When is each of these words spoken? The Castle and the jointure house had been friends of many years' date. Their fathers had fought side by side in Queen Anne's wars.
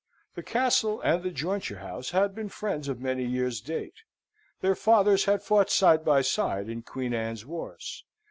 The 0.33 0.41
Castle 0.41 0.99
and 1.01 1.21
the 1.21 1.29
jointure 1.29 1.77
house 1.77 2.09
had 2.09 2.33
been 2.33 2.49
friends 2.49 2.87
of 2.87 2.99
many 2.99 3.23
years' 3.23 3.61
date. 3.61 3.97
Their 4.61 4.73
fathers 4.73 5.25
had 5.25 5.43
fought 5.43 5.69
side 5.69 6.03
by 6.03 6.21
side 6.23 6.67
in 6.69 6.81
Queen 6.81 7.13
Anne's 7.13 7.45
wars. 7.45 8.03